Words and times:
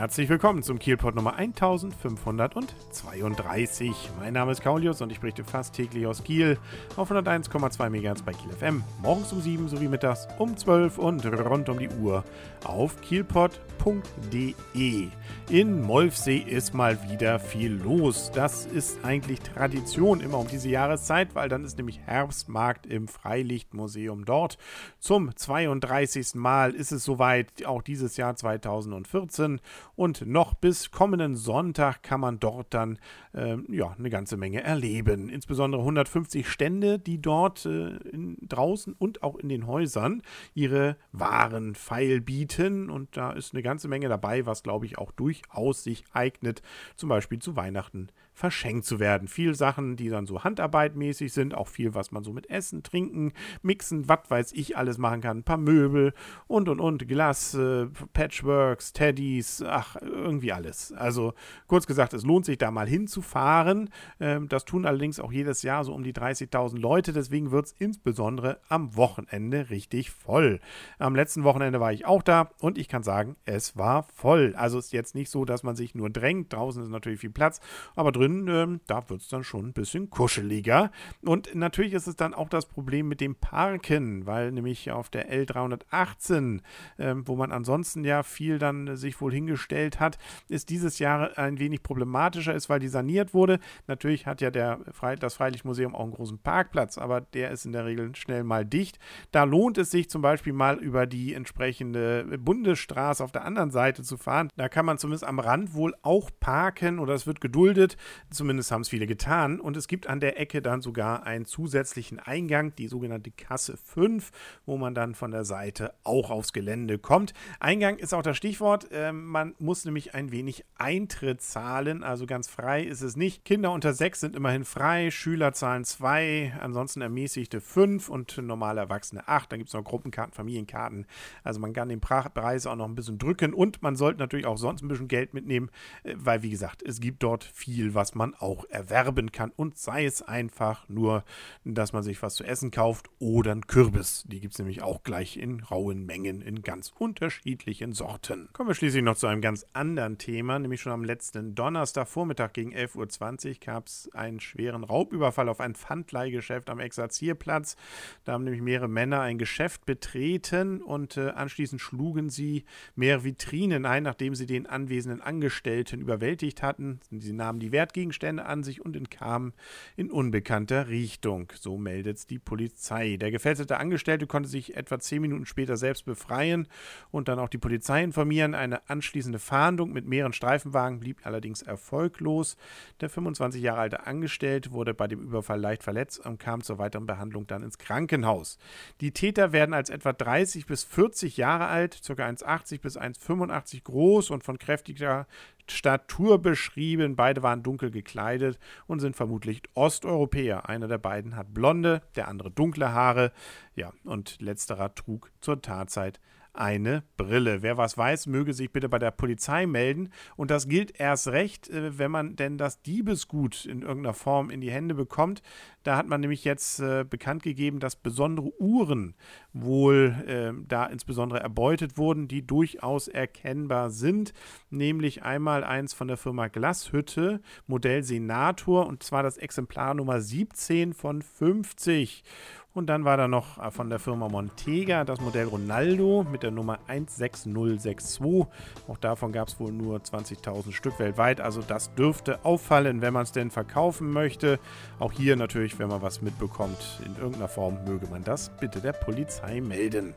Herzlich 0.00 0.30
willkommen 0.30 0.62
zum 0.62 0.78
Kielpot 0.78 1.14
Nummer 1.14 1.36
1532. 1.36 3.92
Mein 4.18 4.32
Name 4.32 4.52
ist 4.52 4.62
Kaulius 4.62 5.02
und 5.02 5.12
ich 5.12 5.20
berichte 5.20 5.44
fast 5.44 5.74
täglich 5.74 6.06
aus 6.06 6.24
Kiel 6.24 6.56
auf 6.96 7.12
101,2 7.12 7.90
MHz 7.90 8.22
bei 8.22 8.32
Kiel 8.32 8.50
FM. 8.50 8.82
Morgens 9.02 9.30
um 9.30 9.42
7 9.42 9.68
sowie 9.68 9.88
mittags 9.88 10.26
um 10.38 10.56
12 10.56 10.96
und 10.96 11.26
rund 11.26 11.68
um 11.68 11.78
die 11.78 11.90
Uhr 11.90 12.24
auf 12.64 12.98
kielpot.de. 13.02 15.08
In 15.50 15.82
Molfsee 15.82 16.38
ist 16.38 16.72
mal 16.72 16.98
wieder 17.10 17.38
viel 17.38 17.72
los. 17.72 18.30
Das 18.32 18.64
ist 18.64 19.04
eigentlich 19.04 19.40
Tradition 19.40 20.20
immer 20.20 20.38
um 20.38 20.48
diese 20.48 20.70
Jahreszeit, 20.70 21.34
weil 21.34 21.50
dann 21.50 21.64
ist 21.64 21.76
nämlich 21.76 21.98
Herbstmarkt 21.98 22.86
im 22.86 23.06
Freilichtmuseum 23.06 24.24
dort. 24.24 24.56
Zum 24.98 25.36
32. 25.36 26.36
Mal 26.36 26.72
ist 26.72 26.90
es 26.90 27.04
soweit, 27.04 27.66
auch 27.66 27.82
dieses 27.82 28.16
Jahr 28.16 28.34
2014. 28.34 29.60
Und 30.00 30.26
noch 30.26 30.54
bis 30.54 30.92
kommenden 30.92 31.36
Sonntag 31.36 32.02
kann 32.02 32.20
man 32.20 32.40
dort 32.40 32.72
dann 32.72 32.98
äh, 33.34 33.58
ja, 33.68 33.94
eine 33.98 34.08
ganze 34.08 34.38
Menge 34.38 34.62
erleben. 34.62 35.28
Insbesondere 35.28 35.82
150 35.82 36.48
Stände, 36.48 36.98
die 36.98 37.20
dort 37.20 37.66
äh, 37.66 37.98
in, 38.08 38.38
draußen 38.40 38.94
und 38.94 39.22
auch 39.22 39.36
in 39.36 39.50
den 39.50 39.66
Häusern 39.66 40.22
ihre 40.54 40.96
Waren 41.12 41.74
feil 41.74 42.22
bieten. 42.22 42.88
Und 42.88 43.14
da 43.14 43.32
ist 43.32 43.52
eine 43.52 43.62
ganze 43.62 43.88
Menge 43.88 44.08
dabei, 44.08 44.46
was 44.46 44.62
glaube 44.62 44.86
ich 44.86 44.96
auch 44.96 45.12
durchaus 45.12 45.84
sich 45.84 46.02
eignet, 46.14 46.62
zum 46.96 47.10
Beispiel 47.10 47.38
zu 47.38 47.54
Weihnachten 47.54 48.08
verschenkt 48.32 48.86
zu 48.86 48.98
werden. 49.00 49.28
Viel 49.28 49.54
Sachen, 49.54 49.96
die 49.96 50.08
dann 50.08 50.26
so 50.26 50.42
handarbeitmäßig 50.42 51.30
sind, 51.32 51.54
auch 51.54 51.68
viel, 51.68 51.94
was 51.94 52.10
man 52.10 52.24
so 52.24 52.32
mit 52.32 52.48
Essen, 52.48 52.82
Trinken, 52.82 53.32
Mixen, 53.60 54.08
was 54.08 54.30
weiß 54.30 54.52
ich 54.54 54.78
alles 54.78 54.96
machen 54.96 55.20
kann. 55.20 55.38
Ein 55.38 55.44
paar 55.44 55.58
Möbel 55.58 56.14
und 56.46 56.70
und 56.70 56.80
und, 56.80 57.06
Glas, 57.06 57.52
äh, 57.54 57.86
Patchworks, 58.14 58.94
Teddys, 58.94 59.62
ach, 59.62 59.89
irgendwie 60.00 60.52
alles. 60.52 60.92
Also 60.92 61.34
kurz 61.66 61.86
gesagt, 61.86 62.14
es 62.14 62.24
lohnt 62.24 62.46
sich 62.46 62.58
da 62.58 62.70
mal 62.70 62.88
hinzufahren. 62.88 63.90
Ähm, 64.20 64.48
das 64.48 64.64
tun 64.64 64.86
allerdings 64.86 65.20
auch 65.20 65.32
jedes 65.32 65.62
Jahr 65.62 65.84
so 65.84 65.92
um 65.92 66.02
die 66.02 66.14
30.000 66.14 66.78
Leute, 66.78 67.12
deswegen 67.12 67.50
wird 67.50 67.66
es 67.66 67.74
insbesondere 67.78 68.60
am 68.68 68.96
Wochenende 68.96 69.70
richtig 69.70 70.10
voll. 70.10 70.60
Am 70.98 71.14
letzten 71.14 71.44
Wochenende 71.44 71.80
war 71.80 71.92
ich 71.92 72.06
auch 72.06 72.22
da 72.22 72.50
und 72.60 72.78
ich 72.78 72.88
kann 72.88 73.02
sagen, 73.02 73.36
es 73.44 73.76
war 73.76 74.06
voll. 74.14 74.54
Also 74.56 74.78
ist 74.78 74.92
jetzt 74.92 75.14
nicht 75.14 75.30
so, 75.30 75.44
dass 75.44 75.62
man 75.62 75.76
sich 75.76 75.94
nur 75.94 76.10
drängt. 76.10 76.52
Draußen 76.52 76.82
ist 76.82 76.90
natürlich 76.90 77.20
viel 77.20 77.30
Platz, 77.30 77.60
aber 77.96 78.12
drin 78.12 78.30
drin, 78.30 78.48
ähm, 78.48 78.80
da 78.86 79.08
wird 79.08 79.22
es 79.22 79.28
dann 79.28 79.44
schon 79.44 79.68
ein 79.68 79.72
bisschen 79.72 80.10
kuscheliger. 80.10 80.90
Und 81.22 81.54
natürlich 81.54 81.92
ist 81.92 82.06
es 82.06 82.16
dann 82.16 82.34
auch 82.34 82.48
das 82.48 82.66
Problem 82.66 83.08
mit 83.08 83.20
dem 83.20 83.34
Parken, 83.34 84.26
weil 84.26 84.52
nämlich 84.52 84.90
auf 84.90 85.08
der 85.08 85.30
L318, 85.32 86.60
ähm, 86.98 87.26
wo 87.26 87.36
man 87.36 87.52
ansonsten 87.52 88.04
ja 88.04 88.22
viel 88.22 88.58
dann 88.58 88.96
sich 88.96 89.20
wohl 89.20 89.32
hingestellt 89.32 89.69
hat, 89.70 90.18
ist 90.48 90.70
dieses 90.70 90.98
Jahr 90.98 91.36
ein 91.38 91.58
wenig 91.58 91.82
problematischer 91.82 92.54
ist, 92.54 92.68
weil 92.68 92.80
die 92.80 92.88
saniert 92.88 93.34
wurde. 93.34 93.58
Natürlich 93.86 94.26
hat 94.26 94.40
ja 94.40 94.50
der 94.50 94.80
Fre 94.92 95.16
das 95.16 95.34
Freilichtmuseum 95.34 95.94
auch 95.94 96.04
einen 96.04 96.12
großen 96.12 96.38
Parkplatz, 96.38 96.98
aber 96.98 97.20
der 97.20 97.50
ist 97.50 97.64
in 97.64 97.72
der 97.72 97.84
Regel 97.84 98.14
schnell 98.14 98.44
mal 98.44 98.64
dicht. 98.64 98.98
Da 99.32 99.44
lohnt 99.44 99.78
es 99.78 99.90
sich 99.90 100.08
zum 100.08 100.22
Beispiel 100.22 100.52
mal 100.52 100.78
über 100.78 101.06
die 101.06 101.34
entsprechende 101.34 102.38
Bundesstraße 102.38 103.22
auf 103.22 103.32
der 103.32 103.44
anderen 103.44 103.70
Seite 103.70 104.02
zu 104.02 104.16
fahren. 104.16 104.48
Da 104.56 104.68
kann 104.68 104.86
man 104.86 104.98
zumindest 104.98 105.24
am 105.24 105.38
Rand 105.38 105.74
wohl 105.74 105.94
auch 106.02 106.30
parken 106.38 106.98
oder 106.98 107.14
es 107.14 107.26
wird 107.26 107.40
geduldet. 107.40 107.96
Zumindest 108.30 108.70
haben 108.70 108.82
es 108.82 108.88
viele 108.88 109.06
getan. 109.06 109.60
Und 109.60 109.76
es 109.76 109.88
gibt 109.88 110.06
an 110.06 110.20
der 110.20 110.38
Ecke 110.38 110.62
dann 110.62 110.80
sogar 110.80 111.24
einen 111.24 111.44
zusätzlichen 111.44 112.18
Eingang, 112.18 112.74
die 112.76 112.88
sogenannte 112.88 113.30
Kasse 113.30 113.76
5, 113.76 114.30
wo 114.66 114.76
man 114.76 114.94
dann 114.94 115.14
von 115.14 115.30
der 115.30 115.44
Seite 115.44 115.94
auch 116.04 116.30
aufs 116.30 116.52
Gelände 116.52 116.98
kommt. 116.98 117.34
Eingang 117.58 117.96
ist 117.96 118.14
auch 118.14 118.22
das 118.22 118.36
Stichwort. 118.36 118.88
Ähm, 118.92 119.26
man 119.26 119.54
muss 119.60 119.84
nämlich 119.84 120.14
ein 120.14 120.32
wenig 120.32 120.64
Eintritt 120.76 121.40
zahlen. 121.42 122.02
Also 122.02 122.26
ganz 122.26 122.48
frei 122.48 122.82
ist 122.82 123.02
es 123.02 123.16
nicht. 123.16 123.44
Kinder 123.44 123.72
unter 123.72 123.92
6 123.92 124.20
sind 124.20 124.36
immerhin 124.36 124.64
frei. 124.64 125.10
Schüler 125.10 125.52
zahlen 125.52 125.84
2, 125.84 126.54
ansonsten 126.60 127.00
ermäßigte 127.00 127.60
5 127.60 128.08
und 128.08 128.38
normale 128.38 128.80
Erwachsene 128.80 129.26
8. 129.26 129.50
Dann 129.52 129.58
gibt 129.58 129.68
es 129.68 129.74
noch 129.74 129.84
Gruppenkarten, 129.84 130.32
Familienkarten. 130.32 131.06
Also 131.44 131.60
man 131.60 131.72
kann 131.72 131.88
den 131.88 132.00
Preis 132.00 132.66
auch 132.66 132.76
noch 132.76 132.86
ein 132.86 132.94
bisschen 132.94 133.18
drücken 133.18 133.54
und 133.54 133.82
man 133.82 133.96
sollte 133.96 134.20
natürlich 134.20 134.46
auch 134.46 134.58
sonst 134.58 134.82
ein 134.82 134.88
bisschen 134.88 135.08
Geld 135.08 135.34
mitnehmen, 135.34 135.70
äh, 136.04 136.14
weil 136.16 136.42
wie 136.42 136.50
gesagt, 136.50 136.82
es 136.82 137.00
gibt 137.00 137.22
dort 137.22 137.44
viel, 137.44 137.94
was 137.94 138.14
man 138.14 138.34
auch 138.34 138.64
erwerben 138.70 139.32
kann. 139.32 139.52
Und 139.56 139.78
sei 139.78 140.04
es 140.04 140.22
einfach 140.22 140.88
nur, 140.88 141.24
dass 141.64 141.92
man 141.92 142.02
sich 142.02 142.22
was 142.22 142.34
zu 142.34 142.44
essen 142.44 142.70
kauft 142.70 143.10
oder 143.18 143.52
ein 143.52 143.66
Kürbis. 143.66 144.24
Die 144.28 144.40
gibt 144.40 144.54
es 144.54 144.58
nämlich 144.58 144.82
auch 144.82 145.02
gleich 145.02 145.36
in 145.36 145.60
rauen 145.60 146.06
Mengen 146.06 146.40
in 146.40 146.62
ganz 146.62 146.92
unterschiedlichen 146.98 147.92
Sorten. 147.92 148.48
Kommen 148.52 148.68
wir 148.68 148.74
schließlich 148.74 149.02
noch 149.02 149.16
zu 149.16 149.26
einem 149.26 149.40
ganz 149.40 149.49
anderen 149.72 150.18
Thema, 150.18 150.58
nämlich 150.58 150.80
schon 150.80 150.92
am 150.92 151.04
letzten 151.04 151.54
Donnerstagvormittag 151.54 152.52
gegen 152.52 152.74
11.20 152.74 153.48
Uhr 153.48 153.54
gab 153.64 153.86
es 153.86 154.10
einen 154.14 154.40
schweren 154.40 154.84
Raubüberfall 154.84 155.48
auf 155.48 155.60
ein 155.60 155.74
Pfandleihgeschäft 155.74 156.70
am 156.70 156.78
Exerzierplatz. 156.78 157.76
Da 158.24 158.32
haben 158.32 158.44
nämlich 158.44 158.62
mehrere 158.62 158.88
Männer 158.88 159.20
ein 159.20 159.38
Geschäft 159.38 159.86
betreten 159.86 160.82
und 160.82 161.16
äh, 161.16 161.30
anschließend 161.30 161.80
schlugen 161.80 162.30
sie 162.30 162.64
mehrere 162.94 163.24
Vitrinen 163.24 163.86
ein, 163.86 164.02
nachdem 164.02 164.34
sie 164.34 164.46
den 164.46 164.66
anwesenden 164.66 165.20
Angestellten 165.20 166.00
überwältigt 166.00 166.62
hatten. 166.62 167.00
Sie 167.10 167.32
nahmen 167.32 167.60
die 167.60 167.72
Wertgegenstände 167.72 168.20
Gegenstände 168.20 168.44
an 168.44 168.62
sich 168.62 168.84
und 168.84 168.96
entkam 168.96 169.52
in 169.96 170.10
unbekannter 170.10 170.88
Richtung. 170.88 171.52
So 171.58 171.76
meldet 171.76 172.30
die 172.30 172.38
Polizei. 172.38 173.16
Der 173.16 173.30
gefesselte 173.30 173.78
Angestellte 173.78 174.26
konnte 174.26 174.48
sich 174.48 174.76
etwa 174.76 174.98
zehn 174.98 175.22
Minuten 175.22 175.46
später 175.46 175.76
selbst 175.76 176.04
befreien 176.04 176.68
und 177.10 177.28
dann 177.28 177.38
auch 177.38 177.48
die 177.48 177.58
Polizei 177.58 178.02
informieren. 178.02 178.54
Eine 178.54 178.88
anschließende 178.88 179.38
Fahndung 179.40 179.92
mit 179.92 180.06
mehreren 180.06 180.32
Streifenwagen 180.32 181.00
blieb 181.00 181.26
allerdings 181.26 181.62
erfolglos. 181.62 182.56
Der 183.00 183.10
25 183.10 183.60
Jahre 183.62 183.80
alte 183.80 184.06
Angestellte 184.06 184.72
wurde 184.72 184.94
bei 184.94 185.08
dem 185.08 185.20
Überfall 185.20 185.60
leicht 185.60 185.82
verletzt 185.82 186.24
und 186.24 186.38
kam 186.38 186.62
zur 186.62 186.78
weiteren 186.78 187.06
Behandlung 187.06 187.46
dann 187.46 187.62
ins 187.62 187.78
Krankenhaus. 187.78 188.58
Die 189.00 189.12
Täter 189.12 189.52
werden 189.52 189.74
als 189.74 189.90
etwa 189.90 190.12
30 190.12 190.66
bis 190.66 190.84
40 190.84 191.36
Jahre 191.36 191.66
alt, 191.66 192.00
ca. 192.06 192.12
1,80 192.12 192.80
bis 192.80 192.98
1,85 192.98 193.82
groß 193.84 194.30
und 194.30 194.44
von 194.44 194.58
kräftiger 194.58 195.26
Statur 195.70 196.40
beschrieben. 196.40 197.16
Beide 197.16 197.42
waren 197.42 197.62
dunkel 197.62 197.90
gekleidet 197.90 198.58
und 198.86 199.00
sind 199.00 199.16
vermutlich 199.16 199.62
Osteuropäer. 199.74 200.68
Einer 200.68 200.88
der 200.88 200.98
beiden 200.98 201.36
hat 201.36 201.54
blonde, 201.54 202.02
der 202.16 202.28
andere 202.28 202.50
dunkle 202.50 202.92
Haare. 202.92 203.32
Ja, 203.74 203.92
und 204.04 204.40
letzterer 204.40 204.94
trug 204.94 205.30
zur 205.40 205.62
Tatzeit 205.62 206.20
eine 206.52 207.02
Brille. 207.16 207.62
Wer 207.62 207.76
was 207.76 207.96
weiß, 207.96 208.26
möge 208.26 208.52
sich 208.52 208.72
bitte 208.72 208.88
bei 208.88 208.98
der 208.98 209.10
Polizei 209.10 209.66
melden. 209.66 210.10
Und 210.36 210.50
das 210.50 210.68
gilt 210.68 210.98
erst 210.98 211.28
recht, 211.28 211.68
äh, 211.70 211.98
wenn 211.98 212.10
man 212.10 212.36
denn 212.36 212.58
das 212.58 212.82
Diebesgut 212.82 213.64
in 213.64 213.82
irgendeiner 213.82 214.14
Form 214.14 214.50
in 214.50 214.60
die 214.60 214.70
Hände 214.70 214.94
bekommt. 214.94 215.42
Da 215.82 215.96
hat 215.96 216.06
man 216.06 216.20
nämlich 216.20 216.44
jetzt 216.44 216.80
äh, 216.80 217.04
bekannt 217.08 217.42
gegeben, 217.42 217.80
dass 217.80 217.96
besondere 217.96 218.52
Uhren 218.60 219.14
wohl 219.52 220.14
äh, 220.26 220.52
da 220.68 220.86
insbesondere 220.86 221.40
erbeutet 221.40 221.96
wurden, 221.96 222.28
die 222.28 222.46
durchaus 222.46 223.08
erkennbar 223.08 223.90
sind. 223.90 224.34
Nämlich 224.68 225.22
einmal 225.22 225.64
eins 225.64 225.94
von 225.94 226.08
der 226.08 226.18
Firma 226.18 226.48
Glashütte, 226.48 227.40
Modell 227.66 228.02
Senator, 228.02 228.86
und 228.86 229.02
zwar 229.02 229.22
das 229.22 229.38
Exemplar 229.38 229.94
Nummer 229.94 230.20
17 230.20 230.92
von 230.92 231.22
50. 231.22 232.24
Und 232.72 232.86
dann 232.86 233.04
war 233.04 233.16
da 233.16 233.26
noch 233.26 233.58
äh, 233.58 233.70
von 233.70 233.90
der 233.90 233.98
Firma 233.98 234.28
Montega 234.28 235.04
das 235.04 235.20
Modell 235.20 235.46
Ronaldo 235.46 236.24
mit 236.30 236.44
der 236.44 236.52
Nummer 236.52 236.78
16062. 236.86 238.46
Auch 238.86 238.96
davon 238.98 239.32
gab 239.32 239.48
es 239.48 239.58
wohl 239.58 239.72
nur 239.72 239.98
20.000 239.98 240.72
Stück 240.72 240.98
weltweit. 241.00 241.40
Also 241.40 241.62
das 241.62 241.92
dürfte 241.94 242.44
auffallen, 242.44 243.02
wenn 243.02 243.12
man 243.12 243.24
es 243.24 243.32
denn 243.32 243.50
verkaufen 243.50 244.10
möchte. 244.12 244.60
Auch 245.00 245.10
hier 245.10 245.34
natürlich, 245.34 245.69
wenn 245.78 245.88
man 245.88 246.02
was 246.02 246.22
mitbekommt 246.22 247.00
in 247.04 247.14
irgendeiner 247.16 247.48
Form, 247.48 247.78
möge 247.84 248.06
man 248.06 248.24
das 248.24 248.50
bitte 248.60 248.80
der 248.80 248.92
Polizei 248.92 249.60
melden. 249.60 250.14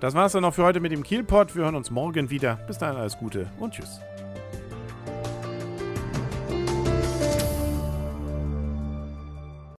Das 0.00 0.14
war 0.14 0.26
es 0.26 0.32
dann 0.32 0.42
noch 0.42 0.54
für 0.54 0.64
heute 0.64 0.80
mit 0.80 0.92
dem 0.92 1.02
Kielpot. 1.02 1.54
Wir 1.54 1.64
hören 1.64 1.74
uns 1.74 1.90
morgen 1.90 2.30
wieder. 2.30 2.58
Bis 2.66 2.78
dahin 2.78 2.96
alles 2.96 3.18
Gute 3.18 3.46
und 3.58 3.74
tschüss. 3.74 4.00